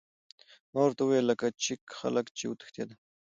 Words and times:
ما 0.73 0.81
ورته 0.83 1.01
وویل: 1.03 1.25
لکه 1.31 1.45
د 1.49 1.55
چیک 1.63 1.81
خلک، 1.99 2.25
چې 2.37 2.43
وتښتېدل. 2.47 2.97